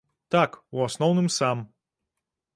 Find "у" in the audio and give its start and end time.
0.79-0.81